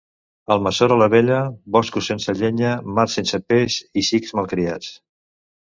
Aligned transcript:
Almassora 0.53 0.95
la 1.01 1.07
Vella, 1.15 1.37
boscos 1.77 2.09
sense 2.13 2.35
llenya, 2.41 2.73
mar 2.97 3.07
sense 3.19 3.43
peix 3.53 3.79
i 4.03 4.09
xics 4.13 4.39
malcriats. 4.41 4.95